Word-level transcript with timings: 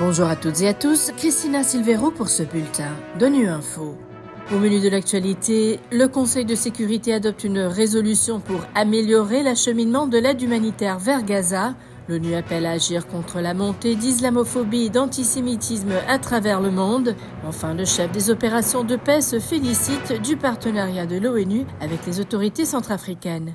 Bonjour 0.00 0.28
à 0.28 0.34
toutes 0.34 0.62
et 0.62 0.68
à 0.68 0.72
tous, 0.72 1.12
Christina 1.18 1.62
Silvero 1.62 2.10
pour 2.10 2.30
ce 2.30 2.42
bulletin 2.42 2.88
d'ONU 3.18 3.46
Info. 3.48 3.98
Au 4.50 4.58
menu 4.58 4.80
de 4.80 4.88
l'actualité, 4.88 5.78
le 5.92 6.06
Conseil 6.06 6.46
de 6.46 6.54
sécurité 6.54 7.12
adopte 7.12 7.44
une 7.44 7.58
résolution 7.58 8.40
pour 8.40 8.60
améliorer 8.74 9.42
l'acheminement 9.42 10.06
de 10.06 10.16
l'aide 10.16 10.40
humanitaire 10.40 10.98
vers 10.98 11.22
Gaza. 11.22 11.74
L'ONU 12.08 12.34
appelle 12.34 12.64
à 12.64 12.70
agir 12.70 13.08
contre 13.08 13.40
la 13.40 13.52
montée 13.52 13.94
d'islamophobie 13.94 14.86
et 14.86 14.88
d'antisémitisme 14.88 15.92
à 16.08 16.18
travers 16.18 16.62
le 16.62 16.70
monde. 16.70 17.14
Enfin, 17.46 17.74
le 17.74 17.84
chef 17.84 18.10
des 18.10 18.30
opérations 18.30 18.84
de 18.84 18.96
paix 18.96 19.20
se 19.20 19.38
félicite 19.38 20.14
du 20.22 20.38
partenariat 20.38 21.04
de 21.04 21.18
l'ONU 21.18 21.66
avec 21.82 22.06
les 22.06 22.20
autorités 22.20 22.64
centrafricaines. 22.64 23.52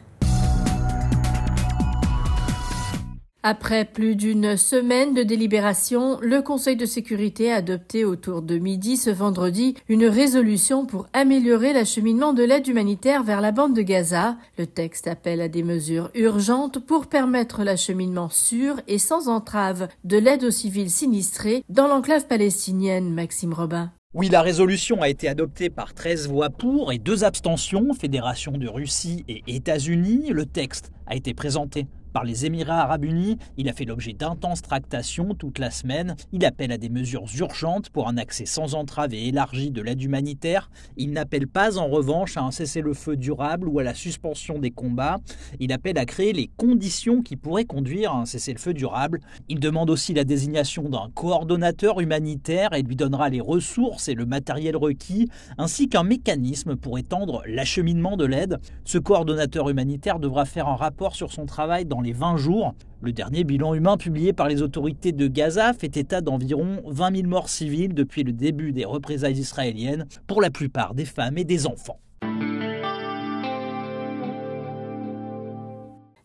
Après 3.47 3.85
plus 3.85 4.15
d'une 4.15 4.57
semaine 4.57 5.13
de 5.13 5.21
délibération, 5.21 6.17
le 6.19 6.41
Conseil 6.41 6.75
de 6.75 6.87
sécurité 6.87 7.51
a 7.51 7.57
adopté 7.57 8.03
autour 8.03 8.41
de 8.41 8.57
midi 8.57 8.97
ce 8.97 9.11
vendredi 9.11 9.75
une 9.87 10.07
résolution 10.07 10.87
pour 10.87 11.05
améliorer 11.13 11.71
l'acheminement 11.71 12.33
de 12.33 12.41
l'aide 12.41 12.67
humanitaire 12.67 13.21
vers 13.21 13.41
la 13.41 13.51
bande 13.51 13.75
de 13.75 13.83
Gaza. 13.83 14.35
Le 14.57 14.65
texte 14.65 15.05
appelle 15.05 15.41
à 15.41 15.47
des 15.47 15.61
mesures 15.61 16.09
urgentes 16.15 16.79
pour 16.79 17.05
permettre 17.05 17.63
l'acheminement 17.63 18.29
sûr 18.29 18.81
et 18.87 18.97
sans 18.97 19.29
entrave 19.29 19.89
de 20.05 20.17
l'aide 20.17 20.43
aux 20.43 20.49
civils 20.49 20.89
sinistrés 20.89 21.63
dans 21.69 21.87
l'enclave 21.87 22.25
palestinienne, 22.25 23.13
Maxime 23.13 23.53
Robin. 23.53 23.91
Oui, 24.15 24.27
la 24.27 24.41
résolution 24.41 25.03
a 25.03 25.09
été 25.09 25.27
adoptée 25.27 25.69
par 25.69 25.93
13 25.93 26.29
voix 26.29 26.49
pour 26.49 26.91
et 26.91 26.97
2 26.97 27.23
abstentions, 27.23 27.93
Fédération 27.93 28.53
de 28.53 28.67
Russie 28.67 29.23
et 29.27 29.43
États-Unis. 29.45 30.29
Le 30.31 30.47
texte 30.47 30.91
a 31.05 31.15
été 31.15 31.35
présenté 31.35 31.85
par 32.15 32.23
les 32.23 32.45
Émirats 32.45 32.79
arabes 32.79 33.03
unis. 33.03 33.37
Il 33.57 33.67
a 33.67 33.73
fait 33.73 33.83
l'objet 33.83 34.13
d'intenses 34.13 34.61
tractations 34.61 35.35
toute 35.35 35.59
la 35.59 35.69
semaine. 35.69 36.15
Il 36.31 36.45
appelle 36.45 36.71
à 36.71 36.77
des 36.77 36.87
mesures 36.87 37.25
urgentes 37.37 37.89
pour 37.89 38.07
un 38.07 38.15
accès 38.15 38.45
sans 38.45 38.73
entrave 38.73 39.13
et 39.13 39.27
élargi 39.27 39.69
de 39.69 39.81
l'aide 39.81 40.01
humanitaire. 40.01 40.69
Il 40.95 41.11
n'appelle 41.11 41.45
pas 41.45 41.77
en 41.77 41.87
revanche 41.89 42.37
à 42.37 42.43
un 42.43 42.51
cessez-le-feu 42.51 43.17
durable 43.17 43.67
ou 43.67 43.79
à 43.79 43.83
la 43.83 43.93
suspension 43.93 44.59
des 44.59 44.71
combats. 44.71 45.17
Il 45.59 45.73
appelle 45.73 45.97
à 45.97 46.05
créer 46.05 46.31
les 46.31 46.49
conditions 46.55 47.21
qui 47.21 47.35
pourraient 47.35 47.65
conduire 47.65 48.13
à 48.13 48.19
un 48.21 48.25
cessez-le-feu 48.25 48.73
durable. 48.73 49.19
Il 49.49 49.59
demande 49.59 49.89
aussi 49.89 50.13
la 50.13 50.23
désignation 50.23 50.87
d'un 50.87 51.09
coordonnateur 51.13 51.99
humanitaire 51.99 52.71
et 52.71 52.81
lui 52.81 52.95
donnera 52.95 53.27
les 53.27 53.41
ressources 53.41 54.07
et 54.07 54.13
le 54.13 54.25
matériel 54.25 54.77
requis, 54.77 55.27
ainsi 55.57 55.89
qu'un 55.89 56.03
mécanisme 56.03 56.77
pour 56.77 56.97
étendre 56.97 57.43
l'acheminement 57.45 58.15
de 58.15 58.23
l'aide. 58.23 58.61
Ce 58.85 58.97
coordonnateur 58.97 59.69
humanitaire 59.69 60.19
devra 60.19 60.45
faire 60.45 60.69
un 60.69 60.77
rapport 60.77 61.13
sur 61.13 61.33
son 61.33 61.45
travail 61.45 61.83
dans 61.83 62.04
les 62.05 62.13
20 62.13 62.37
jours. 62.37 62.75
Le 63.01 63.11
dernier 63.11 63.43
bilan 63.43 63.73
humain 63.73 63.97
publié 63.97 64.31
par 64.31 64.47
les 64.47 64.61
autorités 64.61 65.11
de 65.11 65.27
Gaza 65.27 65.73
fait 65.73 65.97
état 65.97 66.21
d'environ 66.21 66.81
20 66.85 67.15
000 67.17 67.27
morts 67.27 67.49
civiles 67.49 67.93
depuis 67.93 68.23
le 68.23 68.31
début 68.31 68.71
des 68.71 68.85
représailles 68.85 69.39
israéliennes, 69.39 70.05
pour 70.27 70.41
la 70.41 70.49
plupart 70.49 70.93
des 70.93 71.05
femmes 71.05 71.37
et 71.37 71.43
des 71.43 71.67
enfants. 71.67 71.99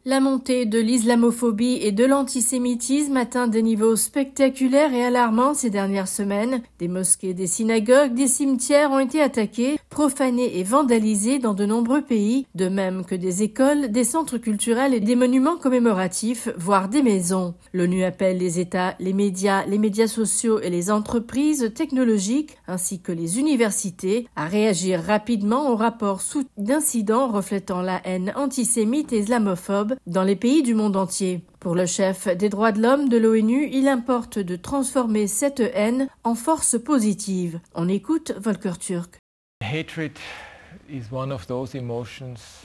La 0.07 0.19
montée 0.19 0.65
de 0.65 0.79
l'islamophobie 0.79 1.79
et 1.83 1.93
de 1.93 2.07
l'antisémitisme 2.07 3.19
atteint 3.19 3.49
des 3.49 3.61
niveaux 3.61 3.97
spectaculaires 3.97 4.95
et 4.95 5.05
alarmants 5.05 5.53
ces 5.53 5.69
dernières 5.69 6.09
semaines. 6.09 6.63
Des 6.79 6.89
mosquées, 6.89 7.35
des 7.35 7.47
synagogues, 7.47 8.15
des 8.15 8.27
cimetières 8.27 8.93
ont 8.93 8.99
été 8.99 9.21
attaqués, 9.21 9.79
profanés 9.91 10.59
et 10.59 10.65
vandalisés 10.65 11.39
dans 11.39 11.53
de 11.53 11.67
nombreux 11.67 12.01
pays, 12.01 12.47
de 12.55 12.71
même 12.71 13.05
que 13.05 13.15
des 13.15 13.43
écoles, 13.43 13.93
des 13.93 14.05
centres 14.05 14.39
culturels 14.39 14.95
et 14.95 15.01
des 15.01 15.17
monuments 15.17 15.59
commémoratifs, 15.59 16.49
voire 16.57 16.89
des 16.89 17.03
maisons. 17.03 17.53
L'ONU 17.75 18.03
appelle 18.03 18.39
les 18.39 18.59
États, 18.59 18.95
les 19.01 19.13
médias, 19.13 19.67
les 19.67 19.77
médias 19.79 20.07
sociaux 20.07 20.61
et 20.61 20.71
les 20.71 20.91
entreprises 20.91 21.73
technologiques, 21.75 22.57
ainsi 22.67 23.03
que 23.03 23.13
les 23.13 23.39
universités, 23.39 24.29
à 24.35 24.47
réagir 24.47 25.03
rapidement 25.03 25.71
au 25.71 25.77
rapport 25.77 26.23
sous 26.23 26.45
d'incidents 26.57 27.29
reflétant 27.29 27.83
la 27.83 28.01
haine 28.07 28.33
antisémite 28.35 29.13
et 29.13 29.19
islamophobe 29.19 29.91
dans 30.07 30.23
les 30.23 30.37
pays 30.37 30.63
du 30.63 30.75
monde 30.75 30.97
entier. 30.97 31.43
Pour 31.61 31.75
le 31.75 31.87
chef 31.87 32.29
des 32.37 32.49
droits 32.49 32.73
de 32.73 32.81
l'homme 32.81 33.09
de 33.09 33.17
l'ONU, 33.17 33.69
il 33.73 33.89
importe 33.89 34.39
de 34.39 34.57
transformer 34.57 35.27
cette 35.27 35.61
haine 35.61 36.09
en 36.25 36.35
force 36.35 36.79
positive. 36.83 37.61
On 37.75 37.89
écoute 37.89 38.33
Volker 38.39 38.79
Turk. 38.79 39.19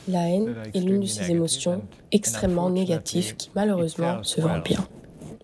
La 0.07 0.29
haine 0.29 0.55
est 0.73 0.79
l'une 0.79 1.01
de 1.01 1.05
ces 1.05 1.31
émotions 1.31 1.83
extrêmement 2.11 2.69
négatives 2.69 3.35
qui 3.35 3.51
malheureusement 3.55 4.23
se 4.23 4.41
vend 4.41 4.59
bien. 4.59 4.87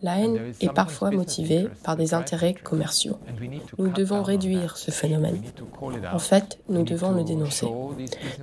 La 0.01 0.17
haine 0.17 0.53
est 0.61 0.73
parfois 0.73 1.11
motivée 1.11 1.67
par 1.83 1.95
des 1.95 2.13
intérêts 2.13 2.55
commerciaux. 2.55 3.17
Nous 3.77 3.89
devons 3.89 4.23
réduire 4.23 4.77
ce 4.77 4.89
phénomène. 4.89 5.41
En 6.11 6.19
fait, 6.19 6.59
nous 6.69 6.83
devons 6.83 7.11
le 7.11 7.23
dénoncer. 7.23 7.67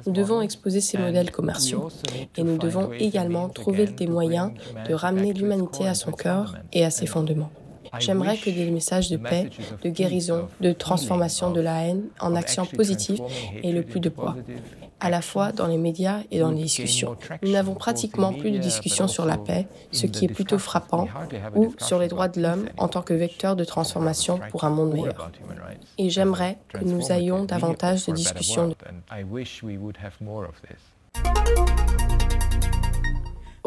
Nous 0.07 0.13
devons 0.13 0.41
exposer 0.41 0.81
ces 0.81 0.99
modèles 0.99 1.33
commerciaux 1.33 1.89
et 2.37 2.43
nous 2.43 2.59
devons 2.59 2.93
également 2.93 3.49
trouver 3.49 3.87
des 3.87 4.07
moyens 4.07 4.53
de 4.89 4.95
ramener 4.95 5.33
l'humanité 5.33 5.87
à 5.87 5.95
son 5.95 6.13
cœur 6.13 6.57
et 6.73 6.85
à 6.85 6.91
ses 6.91 7.07
fondements. 7.07 7.51
J'aimerais 7.99 8.37
que 8.37 8.51
des 8.51 8.71
messages 8.71 9.11
de 9.11 9.17
paix, 9.17 9.51
de 9.83 9.89
guérison, 9.89 10.49
de 10.61 10.73
transformation 10.73 11.51
de 11.51 11.61
la 11.61 11.87
haine 11.87 12.05
en 12.21 12.37
actions 12.37 12.67
positives 12.67 13.21
aient 13.63 13.73
le 13.73 13.83
plus 13.83 14.01
de 14.01 14.11
poids 14.11 14.37
à 15.01 15.11
la 15.11 15.23
fois 15.23 15.53
dans 15.53 15.67
les 15.67 15.79
médias 15.79 16.21
et 16.31 16.41
dans 16.41 16.51
les 16.51 16.63
discussions. 16.63 17.17
Nous 17.43 17.53
n'avons 17.53 17.75
pratiquement 17.75 18.33
plus 18.33 18.51
de 18.51 18.59
discussions 18.59 19.09
sur 19.09 19.25
la 19.25 19.39
paix, 19.39 19.67
ce 19.93 20.07
qui 20.07 20.25
est 20.25 20.29
plutôt 20.29 20.59
frappant, 20.59 21.09
ou 21.55 21.75
sur 21.79 21.99
les 21.99 22.09
droits 22.09 22.29
de 22.29 22.41
l'homme 22.41 22.69
en 22.77 22.89
tant 22.89 23.03
que 23.03 23.15
vecteur 23.15 23.57
de 23.57 23.65
transformation 23.65 24.41
pour 24.51 24.65
un 24.65 24.71
monde 24.71 24.93
meilleur. 24.93 25.31
Et 25.99 26.11
j'aimerais 26.11 26.59
que 26.69 26.85
nous 26.85 27.13
ayons 27.13 27.45
davantage 27.45 28.07
de 28.07 28.13
discussions. 28.13 28.75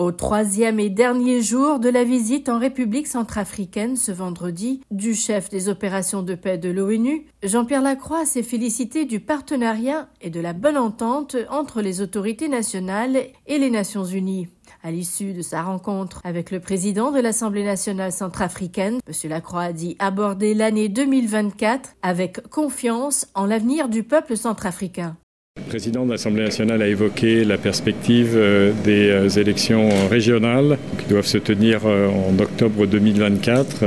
Au 0.02 0.12
troisième 0.12 0.80
et 0.80 0.90
dernier 0.90 1.44
jour 1.44 1.78
de 1.78 1.88
la 1.88 2.04
visite 2.04 2.50
en 2.50 2.58
République 2.58 3.06
centrafricaine 3.06 3.96
ce 3.96 4.12
vendredi 4.12 4.82
du 4.90 5.14
chef 5.14 5.50
des 5.50 5.70
opérations 5.70 6.24
de 6.24 6.34
paix 6.34 6.58
de 6.58 6.72
l'ONU, 6.72 7.28
Jean-Pierre 7.44 7.84
Lacroix 7.84 8.26
s'est 8.26 8.42
félicité 8.42 9.06
du 9.06 9.20
partenariat 9.20 10.10
et 10.20 10.32
de 10.32 10.40
la 10.40 10.54
bonne 10.54 10.78
entente 10.78 11.36
entre 11.52 11.84
les 11.84 12.02
autorités 12.02 12.50
nationales 12.50 13.16
et 13.46 13.60
les 13.60 13.70
Nations 13.70 14.04
unies. 14.04 14.48
À 14.82 14.90
l'issue 14.90 15.34
de 15.34 15.44
sa 15.44 15.62
rencontre 15.62 16.20
avec 16.24 16.50
le 16.50 16.60
président 16.60 17.12
de 17.12 17.20
l'Assemblée 17.20 17.64
nationale 17.64 18.12
centrafricaine, 18.12 18.98
M. 19.06 19.30
Lacroix 19.30 19.62
a 19.62 19.72
dit 19.72 19.98
aborder 20.00 20.56
l'année 20.56 20.90
2024 20.90 21.92
avec 22.02 22.42
confiance 22.50 23.28
en 23.36 23.46
l'avenir 23.46 23.88
du 23.88 24.02
peuple 24.02 24.36
centrafricain. 24.36 25.16
Le 25.58 25.64
président 25.64 26.06
de 26.06 26.12
l'Assemblée 26.12 26.46
nationale 26.46 26.82
a 26.82 26.88
évoqué 26.88 27.44
la 27.44 27.58
perspective 27.58 28.36
euh, 28.36 28.72
des 28.86 29.10
euh, 29.10 29.28
élections 29.28 29.90
régionales 30.10 30.78
qui 30.98 31.10
doivent 31.10 31.26
se 31.26 31.38
tenir 31.38 31.82
euh, 31.86 32.08
en 32.08 32.42
octobre 32.42 32.86
2024 32.86 33.84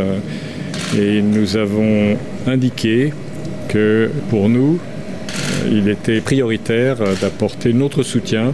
et 0.98 1.22
nous 1.22 1.56
avons 1.56 2.18
indiqué 2.46 3.14
que 3.68 4.10
pour 4.28 4.50
nous, 4.50 4.78
il 5.70 5.88
était 5.88 6.20
prioritaire 6.20 6.96
d'apporter 7.22 7.72
notre 7.72 8.02
soutien 8.02 8.52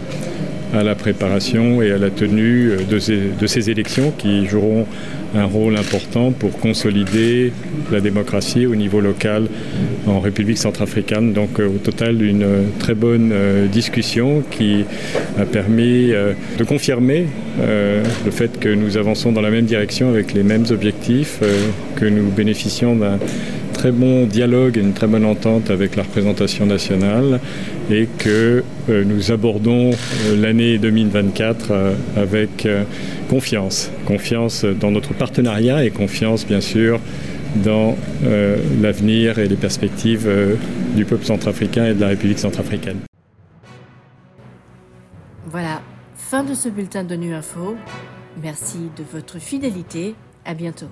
à 0.73 0.81
la 0.81 0.95
préparation 0.95 1.81
et 1.81 1.91
à 1.91 1.97
la 1.97 2.11
tenue 2.11 2.77
de 2.89 2.97
ces, 2.97 3.19
de 3.37 3.47
ces 3.47 3.69
élections 3.69 4.13
qui 4.17 4.45
joueront 4.45 4.87
un 5.35 5.45
rôle 5.45 5.75
important 5.77 6.31
pour 6.31 6.57
consolider 6.59 7.51
la 7.91 7.99
démocratie 7.99 8.65
au 8.65 8.75
niveau 8.75 9.01
local 9.01 9.47
en 10.07 10.19
République 10.19 10.57
centrafricaine. 10.57 11.33
Donc 11.33 11.59
euh, 11.59 11.67
au 11.67 11.77
total, 11.77 12.21
une 12.21 12.43
euh, 12.43 12.63
très 12.79 12.95
bonne 12.95 13.31
euh, 13.33 13.67
discussion 13.67 14.43
qui 14.49 14.85
a 15.39 15.45
permis 15.45 16.11
de 16.11 16.63
confirmer 16.63 17.27
le 17.59 18.31
fait 18.31 18.59
que 18.59 18.69
nous 18.69 18.97
avançons 18.97 19.31
dans 19.31 19.41
la 19.41 19.49
même 19.49 19.65
direction 19.65 20.09
avec 20.09 20.33
les 20.33 20.43
mêmes 20.43 20.65
objectifs, 20.71 21.39
que 21.95 22.05
nous 22.05 22.29
bénéficions 22.29 22.95
d'un 22.95 23.17
très 23.73 23.91
bon 23.91 24.25
dialogue 24.25 24.77
et 24.77 24.81
une 24.81 24.93
très 24.93 25.07
bonne 25.07 25.25
entente 25.25 25.69
avec 25.69 25.95
la 25.95 26.03
représentation 26.03 26.65
nationale 26.65 27.39
et 27.89 28.07
que 28.17 28.63
nous 28.89 29.31
abordons 29.31 29.91
l'année 30.35 30.77
2024 30.77 31.73
avec 32.17 32.67
confiance. 33.29 33.91
Confiance 34.05 34.65
dans 34.65 34.91
notre 34.91 35.13
partenariat 35.13 35.85
et 35.85 35.89
confiance 35.89 36.45
bien 36.45 36.61
sûr 36.61 36.99
dans 37.55 37.95
euh, 38.23 38.57
l'avenir 38.81 39.39
et 39.39 39.47
les 39.47 39.55
perspectives 39.55 40.27
euh, 40.27 40.55
du 40.95 41.05
peuple 41.05 41.25
centrafricain 41.25 41.85
et 41.85 41.93
de 41.93 42.01
la 42.01 42.07
République 42.07 42.39
centrafricaine. 42.39 42.99
Voilà, 45.45 45.81
fin 46.15 46.43
de 46.43 46.53
ce 46.53 46.69
bulletin 46.69 47.03
de 47.03 47.15
Nu 47.15 47.33
Info. 47.33 47.75
Merci 48.41 48.89
de 48.97 49.03
votre 49.11 49.39
fidélité. 49.39 50.15
À 50.45 50.53
bientôt. 50.53 50.87